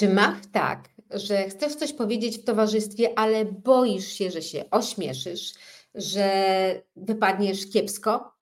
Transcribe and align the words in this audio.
Czy 0.00 0.08
masz 0.08 0.36
tak, 0.52 0.88
że 1.10 1.48
chcesz 1.48 1.74
coś 1.74 1.92
powiedzieć 1.92 2.38
w 2.38 2.44
towarzystwie, 2.44 3.18
ale 3.18 3.44
boisz 3.44 4.06
się, 4.06 4.30
że 4.30 4.42
się 4.42 4.64
ośmieszysz, 4.70 5.54
że 5.94 6.82
wypadniesz 6.96 7.70
kiepsko? 7.70 8.32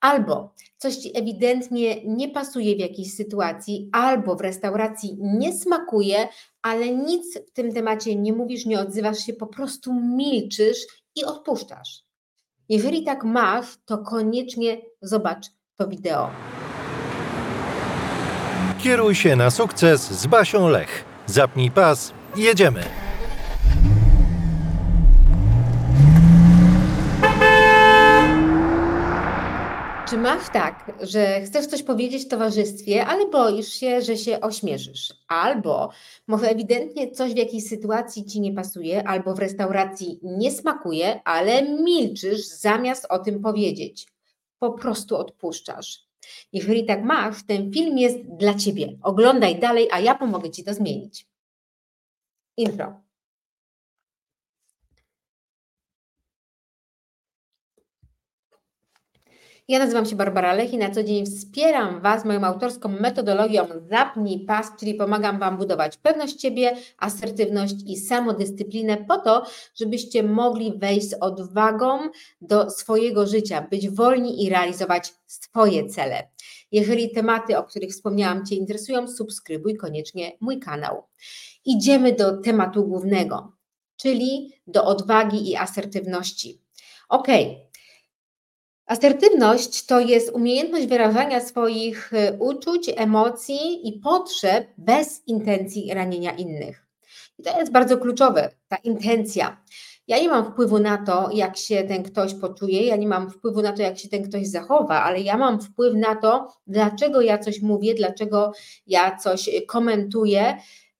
Albo 0.00 0.54
coś 0.76 0.96
ci 0.96 1.18
ewidentnie 1.18 2.04
nie 2.04 2.28
pasuje 2.28 2.76
w 2.76 2.78
jakiejś 2.78 3.14
sytuacji, 3.14 3.88
albo 3.92 4.36
w 4.36 4.40
restauracji 4.40 5.16
nie 5.20 5.52
smakuje, 5.52 6.28
ale 6.62 6.88
nic 6.94 7.38
w 7.48 7.52
tym 7.52 7.72
temacie 7.72 8.16
nie 8.16 8.32
mówisz, 8.32 8.66
nie 8.66 8.80
odzywasz 8.80 9.18
się, 9.18 9.32
po 9.32 9.46
prostu 9.46 9.94
milczysz 9.94 10.78
i 11.14 11.24
odpuszczasz. 11.24 12.04
Jeżeli 12.68 13.04
tak 13.04 13.24
masz, 13.24 13.66
to 13.84 13.98
koniecznie 13.98 14.80
zobacz 15.02 15.46
to 15.76 15.88
wideo. 15.88 16.30
Kieruj 18.78 19.14
się 19.14 19.36
na 19.36 19.50
sukces 19.50 20.10
z 20.10 20.26
Basią 20.26 20.68
Lech. 20.68 21.05
Zapnij 21.26 21.70
pas, 21.70 22.12
jedziemy. 22.36 22.80
Czy 30.08 30.18
masz 30.18 30.48
tak, 30.52 30.92
że 31.00 31.40
chcesz 31.40 31.66
coś 31.66 31.82
powiedzieć 31.82 32.28
towarzystwie, 32.28 33.06
ale 33.06 33.28
boisz 33.28 33.68
się, 33.68 34.02
że 34.02 34.16
się 34.16 34.40
ośmieszysz? 34.40 35.14
Albo 35.28 35.90
może 36.26 36.50
ewidentnie 36.50 37.10
coś 37.10 37.34
w 37.34 37.36
jakiejś 37.36 37.68
sytuacji 37.68 38.24
ci 38.24 38.40
nie 38.40 38.52
pasuje, 38.52 39.08
albo 39.08 39.34
w 39.34 39.38
restauracji 39.38 40.20
nie 40.22 40.50
smakuje, 40.50 41.20
ale 41.24 41.62
milczysz 41.62 42.46
zamiast 42.46 43.06
o 43.10 43.18
tym 43.18 43.42
powiedzieć. 43.42 44.06
Po 44.58 44.70
prostu 44.72 45.16
odpuszczasz. 45.16 46.05
Jeżeli 46.52 46.84
tak 46.84 47.04
masz, 47.04 47.46
ten 47.46 47.72
film 47.72 47.98
jest 47.98 48.18
dla 48.36 48.54
ciebie. 48.54 48.98
Oglądaj 49.02 49.58
dalej, 49.58 49.88
a 49.92 50.00
ja 50.00 50.14
pomogę 50.14 50.50
ci 50.50 50.64
to 50.64 50.74
zmienić. 50.74 51.26
Intro. 52.56 53.05
Ja 59.68 59.78
nazywam 59.78 60.06
się 60.06 60.16
Barbara 60.16 60.52
Lech 60.52 60.72
i 60.72 60.78
na 60.78 60.90
co 60.90 61.02
dzień 61.02 61.26
wspieram 61.26 62.00
Was 62.00 62.24
moją 62.24 62.44
autorską 62.44 62.88
metodologią 62.88 63.66
Zapnij 63.90 64.40
Pas, 64.40 64.66
czyli 64.80 64.94
pomagam 64.94 65.38
Wam 65.38 65.56
budować 65.56 65.96
pewność 65.96 66.42
siebie, 66.42 66.76
asertywność 66.98 67.74
i 67.86 67.96
samodyscyplinę 67.96 68.96
po 68.96 69.18
to, 69.18 69.46
żebyście 69.74 70.22
mogli 70.22 70.78
wejść 70.78 71.10
z 71.10 71.14
odwagą 71.20 71.98
do 72.40 72.70
swojego 72.70 73.26
życia, 73.26 73.66
być 73.70 73.90
wolni 73.90 74.44
i 74.44 74.50
realizować 74.50 75.12
swoje 75.26 75.86
cele. 75.86 76.28
Jeżeli 76.72 77.10
tematy, 77.10 77.58
o 77.58 77.64
których 77.64 77.90
wspomniałam 77.90 78.46
Cię 78.46 78.56
interesują, 78.56 79.08
subskrybuj 79.08 79.76
koniecznie 79.76 80.32
mój 80.40 80.58
kanał. 80.58 81.02
Idziemy 81.64 82.12
do 82.12 82.36
tematu 82.36 82.84
głównego, 82.84 83.52
czyli 83.96 84.52
do 84.66 84.84
odwagi 84.84 85.50
i 85.50 85.56
asertywności. 85.56 86.60
Ok, 87.08 87.28
Asertywność 88.86 89.86
to 89.86 90.00
jest 90.00 90.30
umiejętność 90.32 90.86
wyrażania 90.86 91.40
swoich 91.40 92.12
y, 92.12 92.36
uczuć, 92.38 92.90
emocji 92.96 93.88
i 93.88 94.00
potrzeb 94.00 94.68
bez 94.78 95.22
intencji 95.26 95.94
ranienia 95.94 96.32
innych. 96.32 96.86
I 97.38 97.42
to 97.42 97.58
jest 97.58 97.72
bardzo 97.72 97.98
kluczowe, 97.98 98.50
ta 98.68 98.76
intencja. 98.76 99.62
Ja 100.06 100.20
nie 100.20 100.28
mam 100.28 100.52
wpływu 100.52 100.78
na 100.78 100.98
to, 100.98 101.30
jak 101.32 101.56
się 101.56 101.84
ten 101.84 102.02
ktoś 102.02 102.34
poczuje, 102.34 102.86
ja 102.86 102.96
nie 102.96 103.08
mam 103.08 103.30
wpływu 103.30 103.62
na 103.62 103.72
to, 103.72 103.82
jak 103.82 103.98
się 103.98 104.08
ten 104.08 104.22
ktoś 104.22 104.46
zachowa, 104.46 105.02
ale 105.02 105.20
ja 105.20 105.36
mam 105.36 105.60
wpływ 105.60 105.94
na 105.94 106.16
to, 106.16 106.52
dlaczego 106.66 107.20
ja 107.20 107.38
coś 107.38 107.62
mówię, 107.62 107.94
dlaczego 107.94 108.52
ja 108.86 109.16
coś 109.16 109.50
komentuję. 109.68 110.56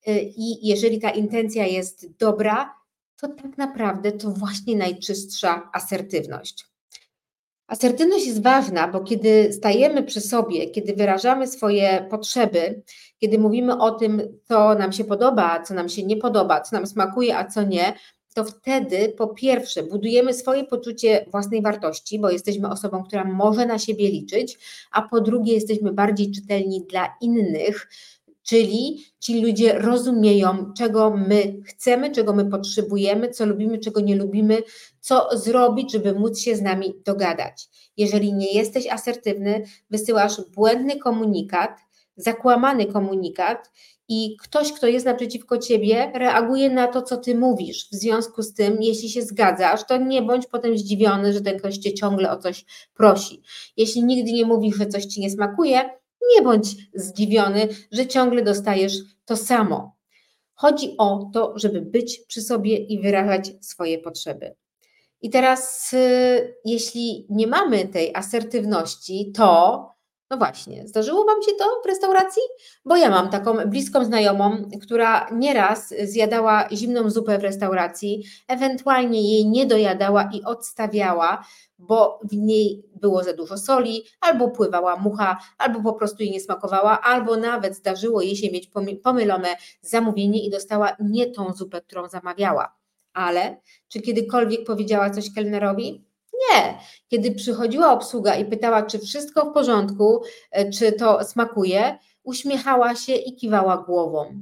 Y, 0.07 0.21
I 0.21 0.67
jeżeli 0.67 0.99
ta 0.99 1.09
intencja 1.09 1.65
jest 1.65 2.17
dobra, 2.17 2.75
to 3.21 3.27
tak 3.27 3.57
naprawdę 3.57 4.11
to 4.11 4.31
właśnie 4.31 4.75
najczystsza 4.75 5.69
asertywność. 5.73 6.76
Asertywność 7.67 8.27
jest 8.27 8.43
ważna, 8.43 8.87
bo 8.87 8.99
kiedy 8.99 9.53
stajemy 9.53 10.03
przy 10.03 10.21
sobie, 10.21 10.69
kiedy 10.69 10.93
wyrażamy 10.93 11.47
swoje 11.47 12.07
potrzeby, 12.09 12.81
kiedy 13.19 13.39
mówimy 13.39 13.79
o 13.79 13.91
tym, 13.91 14.21
co 14.43 14.75
nam 14.75 14.91
się 14.91 15.03
podoba, 15.03 15.63
co 15.63 15.73
nam 15.73 15.89
się 15.89 16.03
nie 16.03 16.17
podoba, 16.17 16.61
co 16.61 16.75
nam 16.75 16.87
smakuje, 16.87 17.37
a 17.37 17.45
co 17.45 17.63
nie, 17.63 17.93
to 18.35 18.43
wtedy 18.43 19.13
po 19.17 19.27
pierwsze 19.27 19.83
budujemy 19.83 20.33
swoje 20.33 20.63
poczucie 20.63 21.25
własnej 21.31 21.61
wartości, 21.61 22.19
bo 22.19 22.29
jesteśmy 22.29 22.69
osobą, 22.69 23.03
która 23.03 23.23
może 23.23 23.65
na 23.65 23.79
siebie 23.79 24.11
liczyć, 24.11 24.59
a 24.91 25.01
po 25.01 25.21
drugie 25.21 25.53
jesteśmy 25.53 25.93
bardziej 25.93 26.31
czytelni 26.31 26.85
dla 26.89 27.15
innych, 27.21 27.87
Czyli 28.47 29.05
ci 29.19 29.41
ludzie 29.41 29.79
rozumieją, 29.79 30.73
czego 30.77 31.17
my 31.17 31.61
chcemy, 31.65 32.11
czego 32.11 32.33
my 32.33 32.49
potrzebujemy, 32.49 33.29
co 33.29 33.45
lubimy, 33.45 33.77
czego 33.77 33.99
nie 33.99 34.15
lubimy, 34.15 34.63
co 34.99 35.29
zrobić, 35.37 35.91
żeby 35.91 36.13
móc 36.13 36.39
się 36.39 36.55
z 36.55 36.61
nami 36.61 36.93
dogadać. 37.05 37.67
Jeżeli 37.97 38.33
nie 38.33 38.53
jesteś 38.53 38.87
asertywny, 38.87 39.63
wysyłasz 39.89 40.41
błędny 40.55 40.99
komunikat, 40.99 41.79
zakłamany 42.15 42.85
komunikat 42.85 43.71
i 44.09 44.37
ktoś, 44.41 44.73
kto 44.73 44.87
jest 44.87 45.05
naprzeciwko 45.05 45.57
ciebie, 45.57 46.11
reaguje 46.15 46.69
na 46.69 46.87
to, 46.87 47.01
co 47.01 47.17
ty 47.17 47.35
mówisz. 47.35 47.89
W 47.91 47.95
związku 47.95 48.41
z 48.41 48.53
tym, 48.53 48.77
jeśli 48.81 49.09
się 49.09 49.21
zgadzasz, 49.21 49.85
to 49.87 49.97
nie 49.97 50.21
bądź 50.21 50.47
potem 50.47 50.77
zdziwiony, 50.77 51.33
że 51.33 51.41
ten 51.41 51.59
ktoś 51.59 51.77
cię 51.77 51.93
ciągle 51.93 52.31
o 52.31 52.37
coś 52.37 52.65
prosi. 52.93 53.41
Jeśli 53.77 54.03
nigdy 54.03 54.31
nie 54.31 54.45
mówisz, 54.45 54.77
że 54.77 54.85
coś 54.85 55.05
ci 55.05 55.21
nie 55.21 55.29
smakuje, 55.29 55.89
nie 56.35 56.41
bądź 56.41 56.75
zdziwiony, 56.93 57.67
że 57.91 58.07
ciągle 58.07 58.41
dostajesz 58.41 58.93
to 59.25 59.37
samo. 59.37 59.97
Chodzi 60.53 60.95
o 60.97 61.29
to, 61.33 61.53
żeby 61.55 61.81
być 61.81 62.19
przy 62.27 62.41
sobie 62.41 62.77
i 62.77 63.01
wyrażać 63.01 63.51
swoje 63.61 63.99
potrzeby. 63.99 64.55
I 65.21 65.29
teraz, 65.29 65.93
y, 65.93 66.57
jeśli 66.65 67.27
nie 67.29 67.47
mamy 67.47 67.87
tej 67.87 68.15
asertywności, 68.15 69.31
to 69.35 69.96
no 70.29 70.37
właśnie, 70.37 70.87
zdarzyło 70.87 71.25
Wam 71.25 71.41
się 71.41 71.51
to 71.51 71.65
w 71.83 71.85
restauracji? 71.85 72.41
Bo 72.85 72.95
ja 72.95 73.09
mam 73.09 73.29
taką 73.29 73.55
bliską 73.65 74.05
znajomą, 74.05 74.69
która 74.81 75.29
nieraz 75.31 75.93
zjadała 76.03 76.69
zimną 76.71 77.09
zupę 77.09 77.37
w 77.37 77.43
restauracji, 77.43 78.23
ewentualnie 78.47 79.33
jej 79.33 79.47
nie 79.47 79.65
dojadała 79.65 80.29
i 80.33 80.43
odstawiała, 80.43 81.45
bo 81.79 82.19
w 82.23 82.35
niej 82.35 82.83
było 82.95 83.23
za 83.23 83.33
dużo 83.33 83.57
soli, 83.57 84.03
albo 84.21 84.49
pływała 84.49 84.95
mucha, 84.95 85.37
albo 85.57 85.83
po 85.83 85.93
prostu 85.93 86.23
jej 86.23 86.31
nie 86.31 86.39
smakowała, 86.39 87.01
albo 87.01 87.37
nawet 87.37 87.75
zdarzyło 87.75 88.21
jej 88.21 88.35
się 88.35 88.51
mieć 88.51 88.69
pomylone 89.03 89.55
zamówienie 89.81 90.45
i 90.45 90.49
dostała 90.49 90.95
nie 90.99 91.31
tą 91.31 91.53
zupę, 91.53 91.81
którą 91.81 92.07
zamawiała. 92.07 92.75
Ale 93.13 93.57
czy 93.87 94.01
kiedykolwiek 94.01 94.65
powiedziała 94.65 95.09
coś 95.09 95.33
kelnerowi? 95.33 96.07
Nie. 96.51 96.77
Kiedy 97.07 97.31
przychodziła 97.31 97.91
obsługa 97.91 98.35
i 98.35 98.45
pytała, 98.45 98.83
czy 98.83 98.99
wszystko 98.99 99.45
w 99.45 99.53
porządku, 99.53 100.21
e, 100.51 100.69
czy 100.69 100.91
to 100.91 101.23
smakuje, 101.23 101.97
uśmiechała 102.23 102.95
się 102.95 103.13
i 103.13 103.35
kiwała 103.35 103.77
głową. 103.77 104.41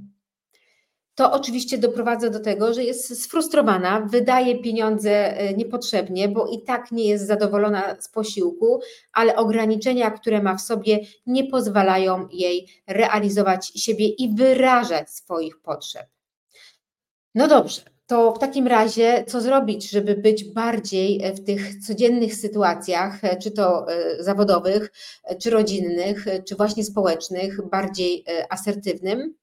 To 1.16 1.32
oczywiście 1.32 1.78
doprowadza 1.78 2.30
do 2.30 2.40
tego, 2.40 2.74
że 2.74 2.84
jest 2.84 3.24
sfrustrowana, 3.24 4.02
wydaje 4.02 4.60
pieniądze 4.60 5.38
e, 5.38 5.54
niepotrzebnie, 5.54 6.30
bo 6.30 6.48
i 6.48 6.62
tak 6.62 6.92
nie 6.92 7.06
jest 7.06 7.28
zadowolona 7.28 8.02
z 8.02 8.10
posiłku, 8.10 8.80
ale 9.14 9.36
ograniczenia, 9.36 10.12
które 10.12 10.44
ma 10.44 10.56
w 10.56 10.62
sobie, 10.62 11.00
nie 11.26 11.44
pozwalają 11.44 12.28
jej 12.32 12.68
realizować 12.88 13.68
siebie 13.76 14.08
i 14.08 14.36
wyrażać 14.36 15.10
swoich 15.10 15.62
potrzeb. 15.62 16.08
No 17.36 17.48
dobrze, 17.48 17.82
to 18.08 18.34
w 18.34 18.40
takim 18.40 18.68
razie 18.68 19.24
co 19.28 19.42
zrobić, 19.42 19.90
żeby 19.90 20.16
być 20.16 20.44
bardziej 20.44 21.24
e, 21.24 21.34
w 21.34 21.44
tych 21.44 21.80
codziennych 21.80 22.36
sytuacjach, 22.36 23.24
e, 23.24 23.38
czy 23.38 23.52
to 23.52 23.92
e, 23.92 24.24
zawodowych, 24.24 24.92
czy 25.42 25.50
rodzinnych, 25.50 26.26
czy 26.48 26.56
właśnie 26.56 26.84
społecznych, 26.84 27.70
bardziej 27.70 28.26
asertywnym? 28.50 29.36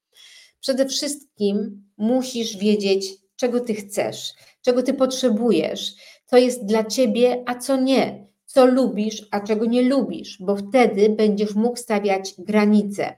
Przede 0.60 0.86
wszystkim 0.86 1.84
musisz 1.96 2.56
wiedzieć, 2.56 3.06
czego 3.36 3.60
ty 3.60 3.74
chcesz, 3.74 4.32
czego 4.60 4.82
ty 4.82 4.94
potrzebujesz, 4.94 5.94
co 6.26 6.36
jest 6.36 6.64
dla 6.64 6.84
ciebie, 6.84 7.42
a 7.46 7.54
co 7.54 7.76
nie, 7.76 8.26
co 8.44 8.66
lubisz, 8.66 9.28
a 9.30 9.40
czego 9.40 9.64
nie 9.64 9.82
lubisz, 9.82 10.38
bo 10.40 10.56
wtedy 10.56 11.08
będziesz 11.08 11.54
mógł 11.54 11.76
stawiać 11.76 12.34
granice. 12.38 13.14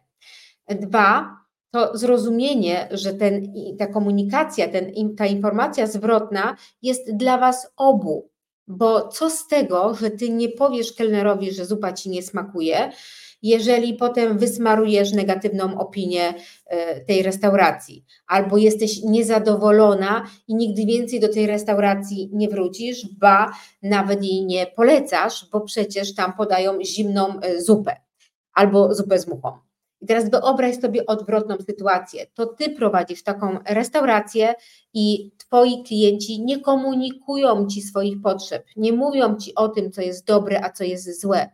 Dwa, 0.68 1.43
to 1.74 1.98
zrozumienie, 1.98 2.88
że 2.90 3.14
ten, 3.14 3.52
ta 3.78 3.86
komunikacja, 3.86 4.68
ten, 4.68 4.92
ta 5.16 5.26
informacja 5.26 5.86
zwrotna 5.86 6.56
jest 6.82 7.16
dla 7.16 7.38
Was 7.38 7.72
obu. 7.76 8.30
Bo 8.66 9.08
co 9.08 9.30
z 9.30 9.46
tego, 9.46 9.94
że 9.94 10.10
Ty 10.10 10.30
nie 10.30 10.48
powiesz 10.48 10.92
kelnerowi, 10.92 11.52
że 11.52 11.66
zupa 11.66 11.92
Ci 11.92 12.10
nie 12.10 12.22
smakuje, 12.22 12.92
jeżeli 13.42 13.94
potem 13.94 14.38
wysmarujesz 14.38 15.12
negatywną 15.12 15.78
opinię 15.78 16.34
e, 16.66 17.00
tej 17.00 17.22
restauracji, 17.22 18.04
albo 18.26 18.56
jesteś 18.56 19.02
niezadowolona 19.02 20.26
i 20.48 20.54
nigdy 20.54 20.86
więcej 20.86 21.20
do 21.20 21.28
tej 21.28 21.46
restauracji 21.46 22.30
nie 22.32 22.48
wrócisz, 22.48 23.08
ba 23.18 23.52
nawet 23.82 24.24
jej 24.24 24.46
nie 24.46 24.66
polecasz, 24.66 25.48
bo 25.52 25.60
przecież 25.60 26.14
tam 26.14 26.32
podają 26.32 26.78
zimną 26.84 27.40
e, 27.40 27.60
zupę 27.60 27.96
albo 28.52 28.94
zupę 28.94 29.18
z 29.18 29.26
muchą. 29.28 29.63
I 30.04 30.06
teraz 30.06 30.30
wyobraź 30.30 30.80
sobie 30.80 31.06
odwrotną 31.06 31.56
sytuację. 31.66 32.26
To 32.34 32.46
ty 32.46 32.70
prowadzisz 32.70 33.22
taką 33.22 33.58
restaurację 33.68 34.54
i 34.94 35.30
twoi 35.38 35.82
klienci 35.82 36.44
nie 36.44 36.60
komunikują 36.60 37.66
ci 37.66 37.82
swoich 37.82 38.22
potrzeb, 38.22 38.64
nie 38.76 38.92
mówią 38.92 39.36
ci 39.36 39.54
o 39.54 39.68
tym, 39.68 39.92
co 39.92 40.02
jest 40.02 40.26
dobre, 40.26 40.64
a 40.64 40.70
co 40.70 40.84
jest 40.84 41.20
złe. 41.20 41.50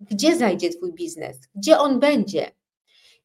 Gdzie 0.00 0.36
zajdzie 0.36 0.70
twój 0.70 0.92
biznes? 0.92 1.38
Gdzie 1.54 1.78
on 1.78 2.00
będzie? 2.00 2.50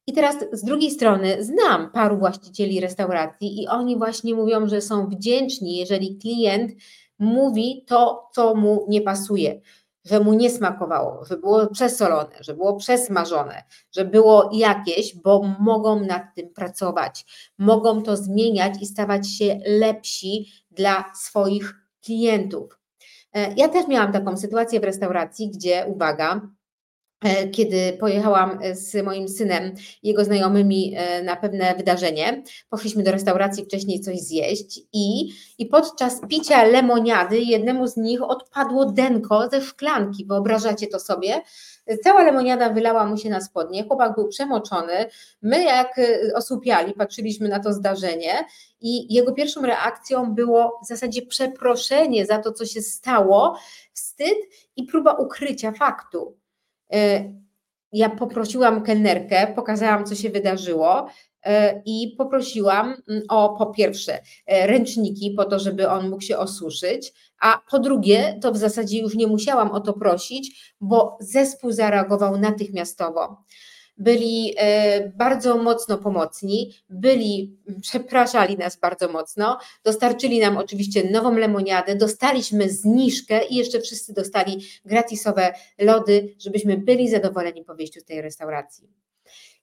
I 0.08 0.14
teraz 0.14 0.36
z 0.52 0.64
drugiej 0.64 0.92
strony 0.92 1.44
znam 1.44 1.92
paru 1.92 2.18
właścicieli 2.18 2.80
restauracji 2.80 3.62
i 3.62 3.68
oni 3.68 3.98
właśnie 3.98 4.36
mówią, 4.36 4.68
że 4.68 4.82
są 4.82 5.08
wdzięczni, 5.08 5.78
jeżeli 5.78 6.18
klient 6.18 6.72
mówi 7.20 7.86
to, 7.88 8.30
co 8.34 8.56
mu 8.56 8.86
nie 8.90 9.02
pasuje, 9.02 9.62
że 10.06 10.20
mu 10.20 10.34
nie 10.34 10.50
smakowało, 10.50 11.26
że 11.26 11.38
było 11.38 11.68
przesolone, 11.68 12.36
że 12.40 12.54
było 12.54 12.76
przesmażone, 12.76 13.64
że 13.92 14.06
było 14.06 14.50
jakieś, 14.54 15.16
bo 15.16 15.42
mogą 15.60 16.00
nad 16.00 16.24
tym 16.36 16.50
pracować, 16.54 17.26
mogą 17.58 18.04
to 18.04 18.18
zmieniać 18.18 18.74
i 18.82 18.86
stawać 18.86 19.38
się 19.38 19.60
lepsi 19.66 20.52
dla 20.72 21.06
swoich 21.16 21.76
klientów. 22.06 22.80
E, 23.34 23.54
ja 23.54 23.70
też 23.70 23.88
miałam 23.88 24.14
taką 24.14 24.38
sytuację 24.38 24.80
w 24.80 24.84
restauracji, 24.84 25.50
gdzie, 25.50 25.86
uwaga, 25.88 26.42
kiedy 27.52 27.98
pojechałam 28.00 28.60
e, 28.62 28.76
z 28.76 29.06
moim 29.06 29.30
synem 29.30 29.74
jego 30.04 30.26
znajomymi 30.26 30.94
e, 30.96 31.24
na 31.24 31.36
pewne 31.36 31.76
wydarzenie. 31.76 32.44
Poszliśmy 32.70 33.04
do 33.04 33.12
restauracji 33.12 33.66
wcześniej 33.66 34.00
coś 34.00 34.20
zjeść 34.20 34.82
i, 34.94 35.34
i 35.58 35.66
podczas 35.66 36.22
picia 36.30 36.64
lemoniady 36.64 37.40
jednemu 37.40 37.88
z 37.88 37.98
nich 37.98 38.22
odpadło 38.22 38.86
denko 38.86 39.50
ze 39.50 39.62
szklanki. 39.62 40.26
Wyobrażacie 40.26 40.88
to 40.88 41.00
sobie? 41.00 41.42
Cała 42.04 42.24
lemoniada 42.24 42.70
wylała 42.70 43.06
mu 43.06 43.18
się 43.18 43.30
na 43.30 43.42
spodnie, 43.42 43.84
chłopak 43.84 44.16
był 44.16 44.28
przemoczony. 44.28 44.94
My, 45.42 45.64
jak 45.64 46.02
osłupiali, 46.36 46.94
patrzyliśmy 46.94 47.50
na 47.50 47.60
to 47.60 47.74
zdarzenie, 47.74 48.46
i 48.82 49.14
jego 49.14 49.34
pierwszą 49.34 49.62
reakcją 49.62 50.34
było 50.34 50.80
w 50.84 50.88
zasadzie 50.88 51.22
przeproszenie 51.22 52.26
za 52.26 52.38
to, 52.38 52.52
co 52.52 52.66
się 52.66 52.82
stało, 52.82 53.58
wstyd 53.94 54.38
i 54.76 54.84
próba 54.84 55.14
ukrycia 55.14 55.72
faktu. 55.72 56.38
E, 56.94 57.34
ja 57.92 58.10
poprosiłam 58.10 58.84
kelnerkę, 58.84 59.54
pokazałam, 59.56 60.06
co 60.06 60.16
się 60.16 60.30
wydarzyło 60.30 61.08
e, 61.44 61.82
i 61.86 62.16
poprosiłam 62.18 62.96
mm, 63.10 63.24
o 63.30 63.56
po 63.58 63.66
pierwsze 63.66 64.20
e, 64.46 64.68
ręczniki 64.68 65.32
po 65.38 65.46
to, 65.46 65.60
żeby 65.60 65.90
on 65.90 66.10
mógł 66.10 66.22
się 66.22 66.38
osuszyć, 66.38 67.14
a 67.40 67.62
po 67.72 67.80
drugie, 67.80 68.40
to 68.42 68.52
w 68.52 68.58
zasadzie 68.58 69.00
już 69.00 69.16
nie 69.16 69.28
musiałam 69.28 69.72
o 69.72 69.80
to 69.80 69.94
prosić, 69.94 70.76
bo 70.82 71.18
zespół 71.20 71.72
zareagował 71.72 72.38
natychmiastowo 72.38 73.38
byli 73.98 74.54
e, 74.58 75.10
bardzo 75.16 75.58
mocno 75.58 75.98
pomocni, 75.98 76.74
byli, 76.90 77.58
przepraszali 77.82 78.58
nas 78.58 78.80
bardzo 78.80 79.08
mocno, 79.08 79.60
dostarczyli 79.84 80.40
nam 80.40 80.58
oczywiście 80.58 81.12
nową 81.12 81.36
lemoniadę, 81.36 81.96
dostaliśmy 81.96 82.70
zniżkę 82.70 83.46
i 83.46 83.56
jeszcze 83.56 83.82
wszyscy 83.82 84.14
dostali 84.14 84.66
gratisowe 84.86 85.54
lody, 85.80 86.36
żebyśmy 86.40 86.78
byli 86.78 87.10
zadowoleni 87.10 87.64
po 87.64 87.76
wyjściu 87.76 88.00
z 88.00 88.06
tej 88.06 88.22
restauracji. 88.22 88.90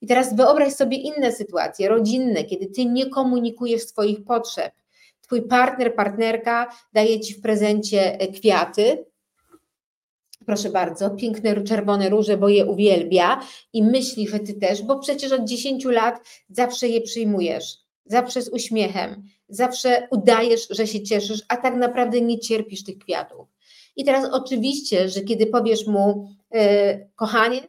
I 0.01 0.07
teraz 0.07 0.37
wyobraź 0.37 0.73
sobie 0.73 0.97
inne 0.97 1.33
sytuacje 1.33 1.89
rodzinne, 1.89 2.45
kiedy 2.45 2.67
ty 2.67 2.85
nie 2.85 3.11
komunikujesz 3.11 3.83
swoich 3.83 4.25
potrzeb. 4.25 4.73
Twój 5.21 5.43
partner, 5.43 5.95
partnerka 5.95 6.71
daje 6.93 7.21
ci 7.21 7.35
w 7.35 7.41
prezencie 7.41 8.19
kwiaty, 8.35 9.05
proszę 10.47 10.71
bardzo, 10.71 11.11
piękne 11.11 11.63
czerwone 11.63 12.09
róże, 12.09 12.37
bo 12.37 12.49
je 12.49 12.67
uwielbia 12.67 13.41
i 13.73 13.83
myśli, 13.83 14.29
że 14.29 14.39
ty 14.39 14.55
też, 14.55 14.83
bo 14.83 14.99
przecież 14.99 15.33
od 15.33 15.45
10 15.45 15.85
lat 15.85 16.21
zawsze 16.49 16.89
je 16.89 17.01
przyjmujesz, 17.01 17.79
zawsze 18.05 18.43
z 18.43 18.49
uśmiechem, 18.49 19.23
zawsze 19.49 20.09
udajesz, 20.11 20.69
że 20.71 20.87
się 20.87 21.03
cieszysz, 21.03 21.43
a 21.49 21.57
tak 21.57 21.77
naprawdę 21.77 22.21
nie 22.21 22.39
cierpisz 22.39 22.85
tych 22.85 22.99
kwiatów. 22.99 23.49
I 23.97 24.05
teraz 24.05 24.29
oczywiście, 24.33 25.09
że 25.09 25.21
kiedy 25.21 25.47
powiesz 25.47 25.87
mu, 25.87 26.29
yy, 26.53 26.61
kochanie, 27.17 27.61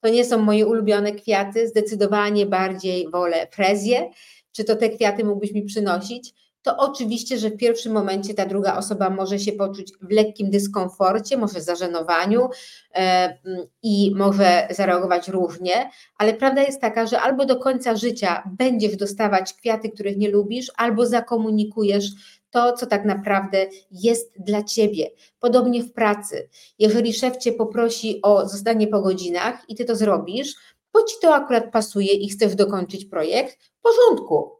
to 0.00 0.08
nie 0.08 0.24
są 0.24 0.38
moje 0.38 0.66
ulubione 0.66 1.12
kwiaty, 1.12 1.68
zdecydowanie 1.68 2.46
bardziej 2.46 3.10
wolę 3.10 3.46
frezję, 3.50 4.10
czy 4.52 4.64
to 4.64 4.76
te 4.76 4.88
kwiaty 4.88 5.24
mógłbyś 5.24 5.52
mi 5.52 5.62
przynosić, 5.62 6.34
to 6.68 6.76
oczywiście, 6.76 7.38
że 7.38 7.50
w 7.50 7.56
pierwszym 7.56 7.92
momencie 7.92 8.34
ta 8.34 8.46
druga 8.46 8.76
osoba 8.76 9.10
może 9.10 9.38
się 9.38 9.52
poczuć 9.52 9.92
w 10.02 10.10
lekkim 10.10 10.50
dyskomforcie, 10.50 11.36
może 11.36 11.60
zażenowaniu 11.60 12.48
e, 12.94 13.38
i 13.82 14.12
może 14.16 14.68
zareagować 14.70 15.28
różnie, 15.28 15.90
ale 16.16 16.34
prawda 16.34 16.62
jest 16.62 16.80
taka, 16.80 17.06
że 17.06 17.20
albo 17.20 17.46
do 17.46 17.56
końca 17.56 17.96
życia 17.96 18.42
będziesz 18.58 18.96
dostawać 18.96 19.54
kwiaty, 19.54 19.90
których 19.90 20.16
nie 20.16 20.30
lubisz, 20.30 20.72
albo 20.76 21.06
zakomunikujesz 21.06 22.04
to, 22.50 22.72
co 22.72 22.86
tak 22.86 23.04
naprawdę 23.04 23.66
jest 23.90 24.32
dla 24.38 24.62
ciebie. 24.62 25.10
Podobnie 25.40 25.82
w 25.82 25.92
pracy. 25.92 26.48
Jeżeli 26.78 27.12
szef 27.12 27.36
cię 27.36 27.52
poprosi 27.52 28.22
o 28.22 28.48
zostanie 28.48 28.86
po 28.86 29.00
godzinach 29.00 29.64
i 29.68 29.74
ty 29.74 29.84
to 29.84 29.96
zrobisz, 29.96 30.54
bo 30.92 31.02
ci 31.02 31.16
to 31.22 31.34
akurat 31.34 31.72
pasuje 31.72 32.12
i 32.12 32.28
chcesz 32.28 32.54
dokończyć 32.54 33.04
projekt, 33.04 33.58
w 33.78 33.80
porządku, 33.82 34.57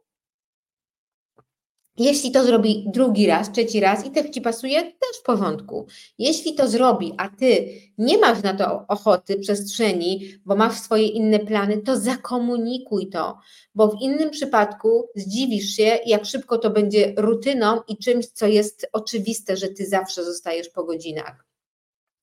jeśli 1.99 2.31
to 2.31 2.43
zrobi 2.43 2.85
drugi 2.87 3.27
raz, 3.27 3.51
trzeci 3.51 3.79
raz 3.79 4.05
i 4.05 4.11
też 4.11 4.29
Ci 4.29 4.41
pasuje, 4.41 4.81
też 4.81 5.19
w 5.19 5.23
porządku. 5.23 5.87
Jeśli 6.17 6.55
to 6.55 6.67
zrobi, 6.67 7.13
a 7.17 7.29
Ty 7.29 7.69
nie 7.97 8.17
masz 8.17 8.43
na 8.43 8.53
to 8.53 8.85
ochoty, 8.87 9.39
przestrzeni, 9.39 10.33
bo 10.45 10.55
masz 10.55 10.79
swoje 10.79 11.07
inne 11.07 11.39
plany, 11.39 11.81
to 11.81 11.97
zakomunikuj 11.97 13.09
to, 13.09 13.37
bo 13.75 13.87
w 13.87 14.01
innym 14.01 14.29
przypadku 14.29 15.09
zdziwisz 15.15 15.69
się, 15.69 15.99
jak 16.05 16.25
szybko 16.25 16.57
to 16.57 16.69
będzie 16.69 17.13
rutyną 17.17 17.81
i 17.87 17.97
czymś, 17.97 18.27
co 18.27 18.47
jest 18.47 18.89
oczywiste, 18.93 19.57
że 19.57 19.67
Ty 19.67 19.85
zawsze 19.85 20.25
zostajesz 20.25 20.69
po 20.69 20.83
godzinach. 20.83 21.45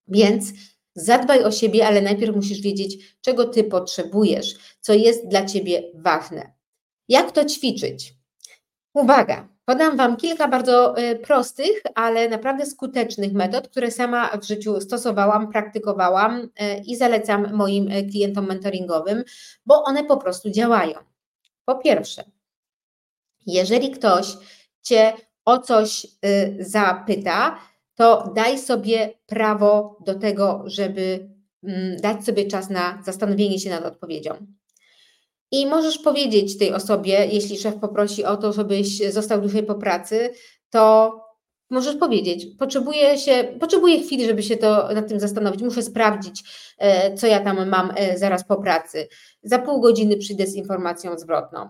Więc 0.08 0.44
zadbaj 0.94 1.44
o 1.44 1.52
siebie, 1.52 1.86
ale 1.86 2.02
najpierw 2.02 2.36
musisz 2.36 2.60
wiedzieć, 2.60 3.16
czego 3.20 3.44
Ty 3.44 3.64
potrzebujesz, 3.64 4.54
co 4.80 4.94
jest 4.94 5.28
dla 5.28 5.44
Ciebie 5.44 5.92
ważne. 5.94 6.52
Jak 7.08 7.32
to 7.32 7.44
ćwiczyć? 7.44 8.14
Uwaga, 8.94 9.55
Podam 9.66 9.96
Wam 9.96 10.16
kilka 10.16 10.48
bardzo 10.48 10.96
e, 10.96 11.16
prostych, 11.16 11.82
ale 11.94 12.28
naprawdę 12.28 12.66
skutecznych 12.66 13.32
metod, 13.32 13.68
które 13.68 13.90
sama 13.90 14.36
w 14.36 14.44
życiu 14.44 14.80
stosowałam, 14.80 15.52
praktykowałam 15.52 16.48
e, 16.56 16.78
i 16.78 16.96
zalecam 16.96 17.54
moim 17.54 17.88
e, 17.90 18.02
klientom 18.02 18.46
mentoringowym, 18.46 19.24
bo 19.66 19.82
one 19.84 20.04
po 20.04 20.16
prostu 20.16 20.50
działają. 20.50 20.98
Po 21.64 21.74
pierwsze, 21.74 22.24
jeżeli 23.46 23.90
ktoś 23.90 24.36
Cię 24.82 25.12
o 25.44 25.58
coś 25.58 26.06
zapyta, 26.58 27.58
to 27.94 28.32
daj 28.34 28.58
sobie 28.58 29.14
prawo 29.26 29.98
do 30.06 30.14
tego, 30.14 30.62
żeby 30.66 31.28
mm, 31.64 31.96
dać 31.96 32.24
sobie 32.24 32.46
czas 32.46 32.70
na 32.70 33.02
zastanowienie 33.04 33.58
się 33.58 33.70
nad 33.70 33.84
odpowiedzią. 33.84 34.46
I 35.50 35.66
możesz 35.66 35.98
powiedzieć 35.98 36.58
tej 36.58 36.72
osobie, 36.72 37.26
jeśli 37.32 37.58
szef 37.58 37.74
poprosi 37.74 38.24
o 38.24 38.36
to, 38.36 38.52
żebyś 38.52 39.12
został 39.12 39.40
dłużej 39.40 39.62
po 39.62 39.74
pracy, 39.74 40.30
to 40.70 41.12
możesz 41.70 41.96
powiedzieć, 41.96 42.46
potrzebuję 42.58 43.18
się, 43.18 43.56
potrzebuję 43.60 44.02
chwili, 44.02 44.26
żeby 44.26 44.42
się 44.42 44.56
to 44.56 44.88
nad 44.94 45.08
tym 45.08 45.20
zastanowić, 45.20 45.62
muszę 45.62 45.82
sprawdzić, 45.82 46.42
e, 46.78 47.14
co 47.14 47.26
ja 47.26 47.40
tam 47.40 47.68
mam 47.68 47.92
e, 47.96 48.18
zaraz 48.18 48.44
po 48.44 48.56
pracy. 48.56 49.08
Za 49.42 49.58
pół 49.58 49.80
godziny 49.80 50.16
przyjdę 50.16 50.46
z 50.46 50.54
informacją 50.54 51.18
zwrotną. 51.18 51.60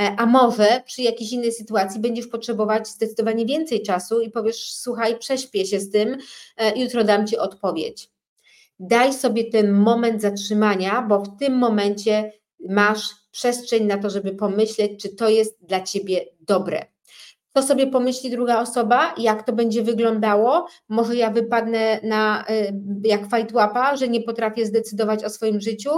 E, 0.00 0.14
a 0.18 0.26
może 0.26 0.82
przy 0.86 1.02
jakiejś 1.02 1.32
innej 1.32 1.52
sytuacji 1.52 2.00
będziesz 2.00 2.26
potrzebować 2.26 2.88
zdecydowanie 2.88 3.46
więcej 3.46 3.82
czasu 3.82 4.20
i 4.20 4.30
powiesz, 4.30 4.72
słuchaj, 4.72 5.18
prześpię 5.18 5.66
się 5.66 5.80
z 5.80 5.90
tym, 5.90 6.16
jutro 6.76 7.04
dam 7.04 7.26
Ci 7.26 7.38
odpowiedź. 7.38 8.10
Daj 8.78 9.14
sobie 9.14 9.50
ten 9.50 9.72
moment 9.72 10.22
zatrzymania, 10.22 11.02
bo 11.02 11.22
w 11.22 11.38
tym 11.38 11.58
momencie 11.58 12.32
masz 12.68 13.00
przestrzeń 13.30 13.86
na 13.86 13.98
to, 13.98 14.10
żeby 14.10 14.32
pomyśleć, 14.32 15.02
czy 15.02 15.08
to 15.08 15.28
jest 15.28 15.58
dla 15.66 15.80
ciebie 15.80 16.24
dobre. 16.40 16.86
Co 17.54 17.62
sobie 17.62 17.86
pomyśli 17.86 18.30
druga 18.30 18.60
osoba, 18.60 19.14
jak 19.18 19.46
to 19.46 19.52
będzie 19.52 19.82
wyglądało? 19.82 20.66
Może 20.88 21.16
ja 21.16 21.30
wypadnę 21.30 22.00
na 22.02 22.44
y, 22.50 22.72
jak 23.04 23.28
fajtłapa, 23.28 23.96
że 23.96 24.08
nie 24.08 24.22
potrafię 24.22 24.66
zdecydować 24.66 25.24
o 25.24 25.30
swoim 25.30 25.60
życiu. 25.60 25.90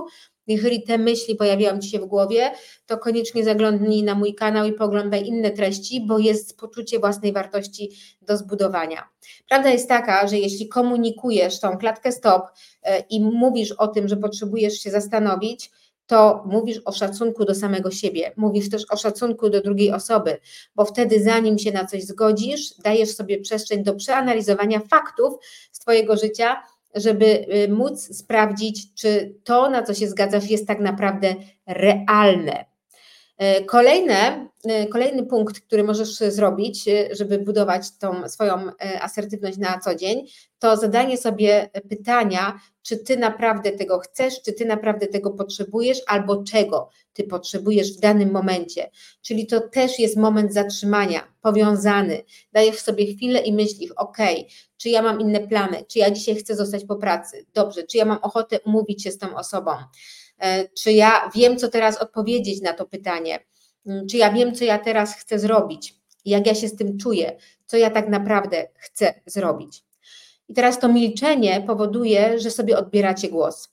Jeżeli 0.47 0.83
te 0.83 0.99
myśli 0.99 1.37
pojawiają 1.37 1.79
Ci 1.79 1.91
się 1.91 1.99
w 1.99 2.05
głowie, 2.05 2.51
to 2.87 2.99
koniecznie 2.99 3.45
zaglądnij 3.45 4.03
na 4.03 4.15
mój 4.15 4.35
kanał 4.35 4.67
i 4.67 4.73
poglądaj 4.73 5.27
inne 5.27 5.51
treści, 5.51 6.07
bo 6.07 6.19
jest 6.19 6.59
poczucie 6.59 6.99
własnej 6.99 7.33
wartości 7.33 7.91
do 8.23 8.37
zbudowania. 8.37 9.09
Prawda 9.49 9.71
jest 9.71 9.89
taka, 9.89 10.27
że 10.27 10.39
jeśli 10.39 10.69
komunikujesz 10.69 11.61
tą 11.61 11.79
klatkę 11.79 12.13
stop 12.13 12.43
y, 12.47 12.91
i 13.11 13.21
mówisz 13.21 13.73
o 13.73 13.89
tym, 13.89 14.09
że 14.09 14.17
potrzebujesz 14.17 14.75
się 14.75 14.91
zastanowić, 14.91 15.71
to 16.07 16.43
mówisz 16.47 16.81
o 16.85 16.93
szacunku 16.93 17.45
do 17.45 17.55
samego 17.55 17.91
siebie, 17.91 18.33
mówisz 18.37 18.71
też 18.71 18.83
o 18.91 18.97
szacunku 18.97 19.51
do 19.51 19.61
drugiej 19.61 19.93
osoby, 19.93 20.39
bo 20.75 20.85
wtedy 20.85 21.23
zanim 21.23 21.59
się 21.59 21.73
na 21.73 21.87
coś 21.87 22.03
zgodzisz, 22.05 22.75
dajesz 22.85 23.15
sobie 23.15 23.41
przestrzeń 23.41 23.85
do 23.85 23.95
przeanalizowania 23.95 24.81
faktów 24.81 25.35
z 25.73 25.79
Twojego 25.79 26.17
życia 26.17 26.63
żeby 26.95 27.47
y, 27.55 27.69
móc 27.69 28.17
sprawdzić, 28.17 28.95
czy 28.95 29.35
to, 29.45 29.71
na 29.71 29.83
co 29.83 29.95
się 29.95 30.09
zgadzasz, 30.09 30.51
jest 30.51 30.67
tak 30.67 30.81
naprawdę 30.81 31.35
realne. 31.67 32.72
E, 33.43 33.65
kolejne, 33.65 34.49
e, 34.65 34.87
kolejny 34.87 35.27
punkt, 35.27 35.61
który 35.61 35.85
możesz 35.85 36.09
zrobić, 36.09 36.89
e, 36.89 37.15
żeby 37.15 37.39
budować 37.39 37.99
tą 37.99 38.29
swoją 38.29 38.71
asertywność 39.01 39.59
na 39.59 39.79
co 39.79 39.95
dzień, 39.95 40.27
to 40.59 40.77
zadanie 40.77 41.17
sobie 41.17 41.71
pytania, 41.89 42.61
czy 42.83 42.97
ty 42.97 43.17
naprawdę 43.17 43.73
tego 43.73 43.99
chcesz, 43.99 44.43
czy 44.43 44.53
ty 44.53 44.65
naprawdę 44.65 45.07
tego 45.07 45.31
potrzebujesz, 45.31 45.99
albo 46.07 46.45
czego 46.45 46.91
ty 47.13 47.25
potrzebujesz 47.25 47.97
w 47.97 48.01
danym 48.01 48.31
momencie. 48.31 48.91
Czyli 49.23 49.47
to 49.47 49.61
też 49.61 49.99
jest 49.99 50.17
moment 50.17 50.55
zatrzymania, 50.55 51.33
powiązany. 51.41 52.23
Dajesz 52.53 52.79
sobie 52.79 53.15
chwilę 53.15 53.41
i 53.41 53.53
myślisz, 53.53 53.91
ok, 53.97 54.19
czy 54.77 54.89
ja 54.89 55.03
mam 55.03 55.21
inne 55.21 55.41
plany, 55.41 55.85
czy 55.89 55.99
ja 55.99 56.11
dzisiaj 56.11 56.37
chcę 56.37 56.57
zostać 56.57 56.85
po 56.85 56.97
pracy, 56.97 57.47
dobrze, 57.55 57.83
czy 57.83 57.99
ja 57.99 58.05
mam 58.05 58.19
ochotę 58.23 58.61
umówić 58.61 59.03
się 59.03 59.11
z 59.11 59.19
tą 59.19 59.37
osobą 59.37 59.73
czy 60.83 60.93
ja 60.93 61.31
wiem, 61.35 61.57
co 61.57 61.69
teraz 61.69 61.99
odpowiedzieć 61.99 62.61
na 62.61 62.73
to 62.73 62.87
pytanie, 62.87 63.39
mm, 63.87 64.07
czy 64.07 64.17
ja 64.17 64.33
wiem, 64.33 64.55
co 64.55 64.65
ja 64.65 64.79
teraz 64.79 65.17
chcę 65.17 65.39
zrobić, 65.39 65.95
jak 66.25 66.47
ja 66.47 66.55
się 66.55 66.69
z 66.69 66.77
tym 66.77 66.99
czuję, 66.99 67.37
co 67.67 67.77
ja 67.77 67.91
tak 67.91 68.09
naprawdę 68.09 68.69
chcę 68.75 69.15
zrobić. 69.27 69.85
I 70.49 70.55
teraz 70.55 70.79
to 70.79 70.89
milczenie 70.89 71.65
powoduje, 71.67 72.39
że 72.39 72.51
sobie 72.51 72.79
odbieracie 72.79 73.29
głos. 73.29 73.69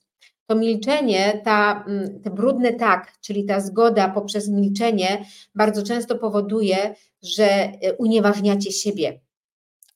To 0.45 0.55
milczenie, 0.55 1.41
ta, 1.43 1.85
mm, 1.87 2.21
te 2.21 2.29
brudne 2.29 2.73
tak, 2.73 3.13
czyli 3.21 3.45
ta 3.45 3.59
zgoda 3.59 4.09
poprzez 4.09 4.49
milczenie, 4.49 5.25
bardzo 5.55 5.83
często 5.83 6.15
powoduje, 6.15 6.95
że 7.21 7.45
e, 7.45 7.93
unieważniacie 7.97 8.71
siebie. 8.71 9.19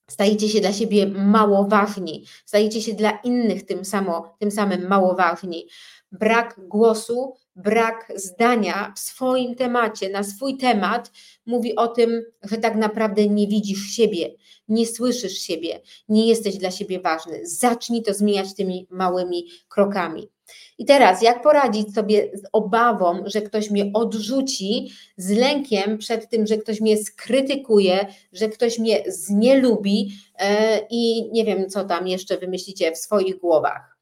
Stajecie 0.10 0.50
się 0.50 0.62
dla 0.62 0.74
siebie 0.74 1.08
mało 1.08 1.68
ważni, 1.68 2.26
stajecie 2.46 2.82
się 2.82 2.94
dla 2.94 3.12
innych 3.12 3.66
tym, 3.66 3.86
samo, 3.86 4.36
tym 4.40 4.52
samym 4.52 4.88
mało 4.88 5.16
ważni 5.16 5.68
brak 6.14 6.60
głosu, 6.68 7.34
brak 7.56 8.14
zdania 8.16 8.94
w 8.96 9.00
swoim 9.00 9.56
temacie, 9.56 10.10
na 10.10 10.24
swój 10.24 10.58
temat, 10.58 11.12
mówi 11.46 11.76
o 11.76 11.88
tym, 11.88 12.24
że 12.44 12.58
tak 12.58 12.76
naprawdę 12.76 13.28
nie 13.28 13.48
widzisz 13.48 13.80
siebie, 13.80 14.36
nie 14.68 14.88
słyszysz 14.88 15.38
siebie, 15.38 15.82
nie 16.10 16.28
jesteś 16.28 16.58
dla 16.58 16.72
siebie 16.72 17.00
ważny. 17.00 17.40
Zacznij 17.44 18.04
to 18.04 18.14
zmieniać 18.14 18.56
tymi 18.56 18.88
małymi 18.90 19.48
krokami. 19.70 20.30
I 20.78 20.86
teraz, 20.86 21.22
jak 21.22 21.42
poradzić 21.42 21.94
sobie 21.96 22.32
z 22.34 22.42
obawą, 22.52 23.24
że 23.26 23.42
ktoś 23.42 23.72
mnie 23.72 23.92
odrzuci, 23.94 24.92
z 25.18 25.32
lękiem 25.32 25.98
przed 25.98 26.30
tym, 26.30 26.48
że 26.48 26.58
ktoś 26.58 26.82
mnie 26.82 26.98
skrytykuje, 26.98 28.06
że 28.34 28.50
ktoś 28.50 28.80
mnie 28.80 29.04
znielubi 29.08 30.12
yy, 30.40 30.46
i 30.90 31.32
nie 31.32 31.46
wiem, 31.46 31.70
co 31.70 31.84
tam 31.84 32.08
jeszcze 32.08 32.38
wymyślicie 32.38 32.92
w 32.92 32.98
swoich 32.98 33.40
głowach. 33.40 33.93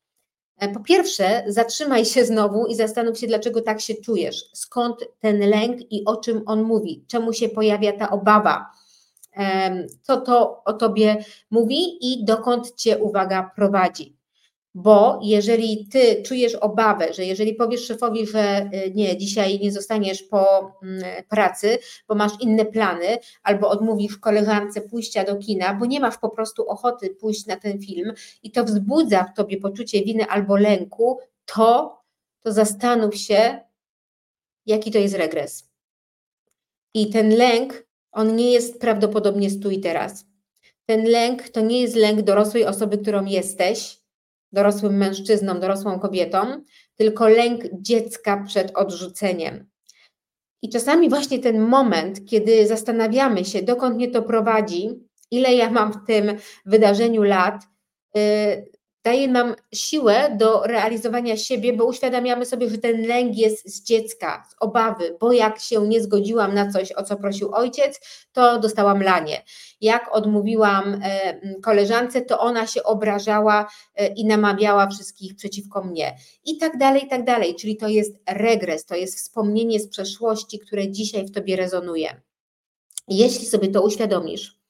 E, 0.62 0.70
po 0.70 0.80
pierwsze, 0.80 1.44
zatrzymaj 1.48 2.06
się 2.06 2.26
znowu 2.26 2.66
i 2.66 2.76
zastanów 2.76 3.20
się, 3.20 3.28
dlaczego 3.28 3.62
tak 3.62 3.82
się 3.82 3.94
czujesz, 3.94 4.50
skąd 4.54 4.96
ten 5.20 5.40
lęk 5.50 5.92
i 5.92 6.06
o 6.06 6.16
czym 6.16 6.44
on 6.46 6.64
mówi, 6.64 7.06
czemu 7.08 7.34
się 7.34 7.50
pojawia 7.50 7.98
ta 7.98 8.10
obawa, 8.10 8.72
co 10.02 10.22
to 10.22 10.64
o 10.64 10.74
tobie 10.74 11.26
mówi 11.52 11.98
i 12.02 12.26
dokąd 12.26 12.76
cię 12.76 12.98
uwaga 12.98 13.52
prowadzi. 13.56 14.21
Bo 14.76 15.20
jeżeli 15.24 15.88
ty 15.88 16.24
czujesz 16.24 16.56
obawę, 16.56 17.14
że 17.14 17.26
jeżeli 17.26 17.54
powiesz 17.54 17.86
szefowi, 17.86 18.28
że 18.28 18.70
y, 18.74 18.92
nie, 18.96 19.18
dzisiaj 19.18 19.60
nie 19.60 19.72
zostaniesz 19.72 20.24
po 20.24 20.72
mm, 20.84 21.04
pracy, 21.30 21.78
bo 22.08 22.16
masz 22.16 22.32
inne 22.40 22.66
plany, 22.66 23.18
albo 23.44 23.70
odmówisz 23.70 24.18
koleżance 24.18 24.82
pójścia 24.82 25.24
do 25.24 25.36
kina, 25.36 25.74
bo 25.74 25.86
nie 25.86 26.00
masz 26.00 26.18
po 26.18 26.30
prostu 26.30 26.68
ochoty 26.70 27.10
pójść 27.10 27.46
na 27.46 27.56
ten 27.56 27.80
film 27.80 28.14
i 28.44 28.52
to 28.52 28.64
wzbudza 28.64 29.24
w 29.24 29.34
tobie 29.34 29.58
poczucie 29.58 30.04
winy 30.04 30.26
albo 30.26 30.58
lęku, 30.58 31.20
to, 31.46 32.02
to 32.42 32.52
zastanów 32.52 33.16
się, 33.16 33.60
jaki 34.66 34.92
to 34.92 34.98
jest 34.98 35.16
regres. 35.16 35.70
I 36.94 37.10
ten 37.10 37.30
lęk, 37.30 37.88
on 38.12 38.36
nie 38.36 38.52
jest 38.52 38.80
prawdopodobnie 38.80 39.50
stój 39.50 39.80
teraz. 39.80 40.26
Ten 40.86 41.06
lęk 41.06 41.50
to 41.50 41.62
nie 41.62 41.82
jest 41.82 41.96
lęk 41.96 42.22
dorosłej 42.22 42.66
osoby, 42.66 42.98
którą 42.98 43.26
jesteś, 43.26 44.01
dorosłym 44.52 44.98
mężczyzną, 44.98 45.60
dorosłą 45.60 46.00
kobietą, 46.00 46.64
tylko 46.96 47.28
lęk 47.28 47.64
dziecka 47.74 48.44
przed 48.48 48.78
odrzuceniem. 48.78 49.72
I 50.62 50.70
czasami 50.70 51.10
właśnie 51.10 51.40
ten 51.40 51.60
moment, 51.60 52.26
kiedy 52.26 52.68
zastanawiamy 52.68 53.46
się, 53.46 53.62
dokąd 53.62 53.96
mnie 53.96 54.12
to 54.12 54.22
prowadzi, 54.22 54.90
ile 55.32 55.54
ja 55.54 55.70
mam 55.70 55.94
w 55.94 56.08
tym 56.08 56.38
wydarzeniu 56.66 57.24
lat, 57.24 57.64
y, 58.18 58.72
daje 59.04 59.28
nam 59.28 59.56
siłę 59.74 60.36
do 60.40 60.64
realizowania 60.64 61.38
siebie, 61.38 61.74
bo 61.74 61.86
uświadamiamy 61.86 62.46
sobie, 62.46 62.70
że 62.70 62.78
ten 62.78 63.08
lęk 63.08 63.38
jest 63.38 63.76
z 63.76 63.84
dziecka, 63.84 64.44
z 64.50 64.56
obawy, 64.60 65.18
bo 65.20 65.32
jak 65.32 65.60
się 65.60 65.88
nie 65.88 66.02
zgodziłam 66.02 66.54
na 66.54 66.72
coś, 66.72 66.92
o 66.92 67.04
co 67.04 67.16
prosił 67.16 67.52
ojciec, 67.54 68.00
to 68.34 68.60
dostałam 68.60 69.04
lanie. 69.04 69.44
Jak 69.82 70.16
odmówiłam 70.16 71.02
e, 71.04 71.40
koleżance, 71.62 72.22
to 72.22 72.40
ona 72.40 72.68
się 72.68 72.84
obrażała 72.84 73.72
e, 73.96 74.08
i 74.08 74.26
namawiała 74.26 74.88
wszystkich 74.88 75.36
przeciwko 75.36 75.84
mnie. 75.84 76.18
I 76.46 76.58
tak 76.58 76.78
dalej, 76.78 77.06
i 77.06 77.08
tak 77.08 77.24
dalej. 77.24 77.56
Czyli 77.56 77.78
to 77.78 77.88
jest 77.88 78.16
regres, 78.28 78.86
to 78.86 78.96
jest 78.96 79.18
wspomnienie 79.18 79.80
z 79.80 79.88
przeszłości, 79.88 80.60
które 80.60 80.92
dzisiaj 80.92 81.26
w 81.26 81.32
tobie 81.32 81.56
rezonuje. 81.56 82.22
Jeśli 83.08 83.46
sobie 83.46 83.68
to 83.68 83.82
uświadomisz, 83.82 84.61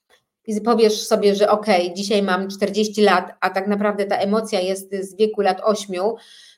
i 0.58 0.62
powiesz 0.62 1.08
sobie, 1.08 1.36
że 1.36 1.50
ok, 1.50 1.66
dzisiaj 1.96 2.24
mam 2.24 2.48
40 2.50 3.02
lat, 3.02 3.32
a 3.40 3.50
tak 3.50 3.68
naprawdę 3.68 4.06
ta 4.06 4.16
emocja 4.16 4.60
jest 4.60 4.96
z 4.96 5.16
wieku 5.16 5.42
lat 5.42 5.62
8, 5.64 5.96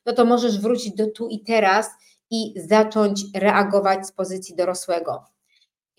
no 0.05 0.13
to 0.13 0.25
możesz 0.25 0.59
wrócić 0.59 0.95
do 0.95 1.07
tu 1.07 1.27
i 1.27 1.39
teraz 1.39 1.89
i 2.31 2.53
zacząć 2.55 3.21
reagować 3.35 4.07
z 4.07 4.11
pozycji 4.11 4.55
dorosłego. 4.55 5.23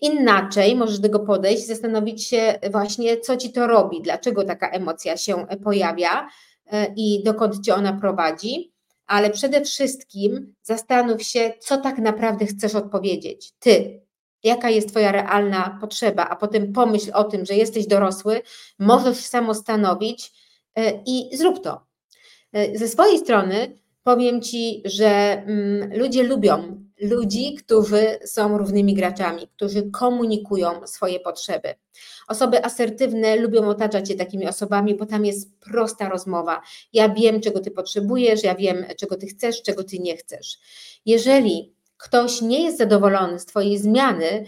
Inaczej 0.01 0.75
możesz 0.75 0.99
do 0.99 1.07
tego 1.07 1.19
podejść, 1.19 1.67
zastanowić 1.67 2.27
się 2.27 2.59
właśnie, 2.71 3.17
co 3.17 3.37
ci 3.37 3.51
to 3.51 3.67
robi, 3.67 4.01
dlaczego 4.01 4.43
taka 4.43 4.69
emocja 4.69 5.17
się 5.17 5.45
pojawia 5.63 6.27
e, 6.71 6.93
i 6.95 7.23
dokąd 7.23 7.61
cię 7.61 7.75
ona 7.75 7.93
prowadzi, 7.93 8.73
ale 9.07 9.29
przede 9.29 9.61
wszystkim 9.61 10.53
zastanów 10.63 11.23
się, 11.23 11.53
co 11.59 11.77
tak 11.77 11.97
naprawdę 11.97 12.45
chcesz 12.45 12.75
odpowiedzieć. 12.75 13.51
Ty, 13.59 14.04
jaka 14.45 14.69
jest 14.69 14.89
Twoja 14.89 15.11
realna 15.11 15.77
potrzeba, 15.81 16.27
a 16.29 16.35
potem 16.35 16.73
pomyśl 16.73 17.11
o 17.13 17.23
tym, 17.23 17.45
że 17.45 17.53
jesteś 17.53 17.87
dorosły, 17.87 18.41
możesz 18.79 19.17
samo 19.17 19.53
stanowić 19.53 20.31
e, 20.75 20.91
i 21.05 21.37
zrób 21.37 21.63
to. 21.63 21.85
E, 22.53 22.77
ze 22.77 22.87
swojej 22.87 23.19
strony 23.19 23.79
powiem 24.03 24.41
Ci, 24.41 24.81
że 24.85 25.07
mm, 25.45 25.97
ludzie 25.99 26.23
lubią 26.23 26.85
ludzi, 27.01 27.55
którzy 27.55 28.19
są 28.25 28.57
równymi 28.57 28.93
graczami, 28.93 29.47
którzy 29.55 29.91
komunikują 29.91 30.87
swoje 30.87 31.19
potrzeby. 31.19 31.75
Osoby 32.27 32.65
asertywne 32.65 33.35
lubią 33.35 33.67
otaczać 33.67 34.07
się 34.07 34.15
takimi 34.15 34.47
osobami, 34.47 34.95
bo 34.95 35.05
tam 35.05 35.25
jest 35.25 35.59
prosta 35.59 36.09
rozmowa. 36.09 36.61
Ja 36.93 37.09
wiem, 37.09 37.41
czego 37.41 37.59
ty 37.59 37.71
potrzebujesz, 37.71 38.43
ja 38.43 38.55
wiem, 38.55 38.85
czego 38.97 39.17
ty 39.17 39.27
chcesz, 39.27 39.61
czego 39.61 39.83
ty 39.83 39.99
nie 39.99 40.17
chcesz. 40.17 40.57
Jeżeli 41.05 41.74
ktoś 41.97 42.41
nie 42.41 42.63
jest 42.63 42.77
zadowolony 42.77 43.39
z 43.39 43.45
Twojej 43.45 43.77
zmiany, 43.77 44.45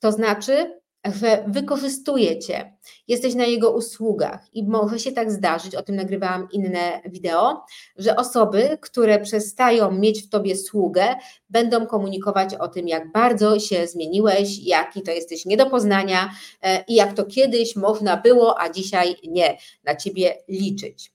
to 0.00 0.12
znaczy, 0.12 0.78
że 1.04 1.44
wykorzystuje 1.46 2.38
Cię, 2.38 2.76
jesteś 3.08 3.34
na 3.34 3.44
jego 3.44 3.70
usługach 3.70 4.54
i 4.54 4.64
może 4.64 4.98
się 4.98 5.12
tak 5.12 5.32
zdarzyć, 5.32 5.74
o 5.74 5.82
tym 5.82 5.96
nagrywałam 5.96 6.48
inne 6.52 7.00
wideo, 7.04 7.64
że 7.96 8.16
osoby, 8.16 8.78
które 8.80 9.20
przestają 9.20 9.90
mieć 9.90 10.22
w 10.22 10.28
Tobie 10.28 10.56
sługę, 10.56 11.14
będą 11.50 11.86
komunikować 11.86 12.54
o 12.54 12.68
tym, 12.68 12.88
jak 12.88 13.12
bardzo 13.12 13.60
się 13.60 13.86
zmieniłeś, 13.86 14.58
jaki 14.58 15.02
to 15.02 15.10
jesteś 15.10 15.46
nie 15.46 15.56
do 15.56 15.66
poznania 15.66 16.30
e, 16.62 16.84
i 16.88 16.94
jak 16.94 17.12
to 17.12 17.24
kiedyś 17.24 17.76
można 17.76 18.16
było, 18.16 18.60
a 18.60 18.70
dzisiaj 18.70 19.16
nie, 19.28 19.58
na 19.84 19.96
Ciebie 19.96 20.36
liczyć. 20.48 21.12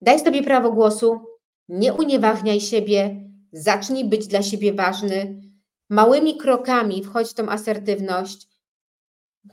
Daj 0.00 0.20
sobie 0.20 0.42
prawo 0.42 0.72
głosu, 0.72 1.20
nie 1.68 1.92
unieważniaj 1.92 2.60
siebie, 2.60 3.27
zacznij 3.52 4.04
być 4.04 4.26
dla 4.26 4.42
siebie 4.42 4.72
ważny, 4.72 5.40
małymi 5.88 6.36
krokami 6.36 7.04
wchodź 7.04 7.30
w 7.30 7.34
tą 7.34 7.48
asertywność, 7.48 8.48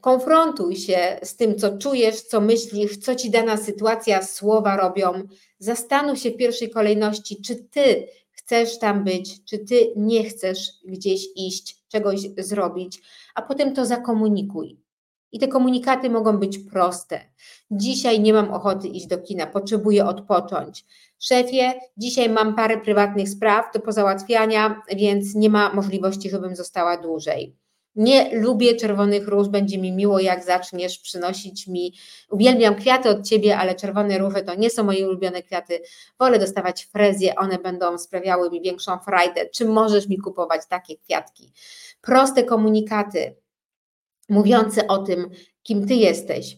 konfrontuj 0.02 0.76
się 0.76 1.20
z 1.24 1.36
tym, 1.36 1.56
co 1.56 1.78
czujesz, 1.78 2.22
co 2.22 2.42
myślisz, 2.42 2.98
co 2.98 3.16
ci 3.16 3.30
dana 3.30 3.58
sytuacja, 3.58 4.24
słowa 4.24 4.78
robią. 4.78 5.24
Zastanów 5.60 6.20
się 6.20 6.32
w 6.32 6.38
pierwszej 6.38 6.70
kolejności, 6.70 7.42
czy 7.42 7.56
ty 7.56 8.08
chcesz 8.32 8.80
tam 8.80 9.04
być, 9.04 9.44
czy 9.44 9.60
ty 9.60 9.94
nie 9.96 10.24
chcesz 10.24 10.72
gdzieś 10.86 11.26
iść, 11.36 11.84
czegoś 11.88 12.20
zrobić, 12.38 13.02
a 13.36 13.42
potem 13.42 13.74
to 13.74 13.86
zakomunikuj. 13.86 14.80
I 15.32 15.40
te 15.40 15.48
komunikaty 15.48 16.10
mogą 16.10 16.38
być 16.38 16.60
proste. 16.60 17.22
Dzisiaj 17.72 18.20
nie 18.20 18.34
mam 18.34 18.54
ochoty 18.54 18.88
iść 18.88 19.08
do 19.08 19.18
kina, 19.18 19.48
potrzebuję 19.48 20.06
odpocząć. 20.06 20.86
Szefie, 21.20 21.74
dzisiaj 21.98 22.30
mam 22.30 22.56
parę 22.56 22.78
prywatnych 22.78 23.30
spraw 23.30 23.66
do 23.74 23.80
pozałatwiania, 23.80 24.82
więc 24.96 25.36
nie 25.36 25.50
ma 25.50 25.74
możliwości, 25.74 26.30
żebym 26.30 26.56
została 26.56 26.98
dłużej. 26.98 27.56
Nie 27.96 28.40
lubię 28.40 28.76
czerwonych 28.76 29.28
róż, 29.28 29.48
będzie 29.48 29.78
mi 29.78 29.92
miło, 29.92 30.20
jak 30.20 30.44
zaczniesz 30.44 31.00
przynosić 31.00 31.68
mi. 31.68 31.94
Uwielbiam 32.30 32.76
kwiaty 32.76 33.10
od 33.10 33.28
ciebie, 33.28 33.58
ale 33.58 33.76
czerwone 33.76 34.18
róże 34.18 34.42
to 34.42 34.56
nie 34.56 34.70
są 34.70 34.84
moje 34.84 35.08
ulubione 35.08 35.44
kwiaty. 35.44 35.82
Wolę 36.20 36.40
dostawać 36.40 36.86
frezje, 36.86 37.36
one 37.36 37.58
będą 37.58 37.98
sprawiały 37.98 38.52
mi 38.52 38.62
większą 38.62 39.00
frajdę. 39.00 39.50
Czy 39.50 39.66
możesz 39.66 40.08
mi 40.08 40.18
kupować 40.18 40.62
takie 40.70 40.98
kwiatki? 40.98 41.52
Proste 42.02 42.44
komunikaty 42.44 43.36
mówiące 44.30 44.88
o 44.88 44.98
tym, 44.98 45.30
kim 45.64 45.88
ty 45.88 45.96
jesteś, 45.96 46.58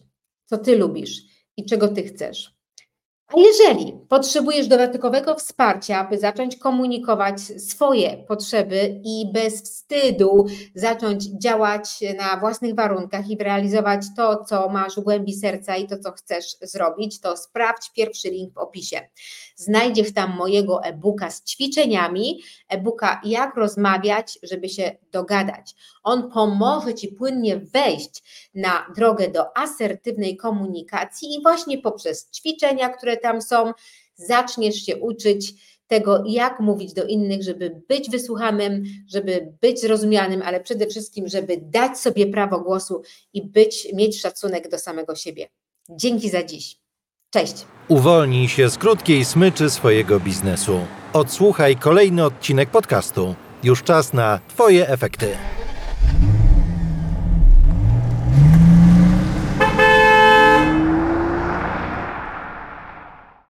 co 0.50 0.58
ty 0.58 0.76
lubisz 0.76 1.22
i 1.56 1.64
czego 1.64 1.88
ty 1.88 2.02
chcesz. 2.02 2.58
A 3.28 3.40
jeżeli 3.40 3.92
potrzebujesz 4.08 4.68
dodatkowego 4.68 5.34
wsparcia, 5.34 5.98
aby 5.98 6.18
zacząć 6.18 6.56
komunikować 6.56 7.40
swoje 7.40 8.24
potrzeby 8.28 9.00
i 9.04 9.32
bez 9.32 9.62
wstydu 9.62 10.46
zacząć 10.74 11.24
działać 11.24 11.84
na 12.18 12.40
własnych 12.40 12.74
warunkach 12.74 13.30
i 13.30 13.36
realizować 13.36 14.02
to, 14.16 14.44
co 14.44 14.68
masz 14.68 14.96
w 14.96 15.00
głębi 15.00 15.34
serca 15.34 15.76
i 15.76 15.86
to, 15.86 15.98
co 15.98 16.12
chcesz 16.12 16.56
zrobić, 16.62 17.20
to 17.20 17.36
sprawdź 17.36 17.92
pierwszy 17.92 18.30
link 18.30 18.54
w 18.54 18.58
opisie. 18.58 19.00
Znajdziesz 19.58 20.12
tam 20.12 20.36
mojego 20.36 20.84
e-booka 20.84 21.30
z 21.30 21.44
ćwiczeniami, 21.44 22.42
e-booka 22.68 23.20
jak 23.24 23.56
rozmawiać, 23.56 24.38
żeby 24.42 24.68
się 24.68 24.96
dogadać. 25.12 25.74
On 26.02 26.30
pomoże 26.30 26.94
Ci 26.94 27.08
płynnie 27.08 27.56
wejść 27.56 28.22
na 28.54 28.86
drogę 28.96 29.28
do 29.28 29.56
asertywnej 29.56 30.36
komunikacji 30.36 31.34
i 31.34 31.42
właśnie 31.42 31.78
poprzez 31.78 32.30
ćwiczenia, 32.30 32.88
które 32.88 33.16
tam 33.16 33.42
są, 33.42 33.72
zaczniesz 34.14 34.76
się 34.76 34.96
uczyć 34.96 35.54
tego, 35.86 36.22
jak 36.26 36.60
mówić 36.60 36.92
do 36.92 37.04
innych, 37.04 37.42
żeby 37.42 37.82
być 37.88 38.10
wysłuchanym, 38.10 38.84
żeby 39.08 39.52
być 39.60 39.80
zrozumianym, 39.80 40.42
ale 40.42 40.60
przede 40.60 40.86
wszystkim, 40.86 41.28
żeby 41.28 41.56
dać 41.62 41.98
sobie 41.98 42.26
prawo 42.26 42.60
głosu 42.60 43.02
i 43.32 43.46
być, 43.46 43.88
mieć 43.94 44.20
szacunek 44.20 44.68
do 44.68 44.78
samego 44.78 45.14
siebie. 45.14 45.48
Dzięki 45.90 46.30
za 46.30 46.42
dziś. 46.42 46.87
Cześć. 47.34 47.66
Uwolnij 47.88 48.48
się 48.48 48.70
z 48.70 48.78
krótkiej 48.78 49.24
smyczy 49.24 49.70
swojego 49.70 50.20
biznesu. 50.20 50.80
Odsłuchaj 51.12 51.76
kolejny 51.76 52.24
odcinek 52.24 52.70
podcastu. 52.70 53.34
Już 53.62 53.82
czas 53.82 54.12
na 54.12 54.40
Twoje 54.48 54.88
efekty. 54.88 55.36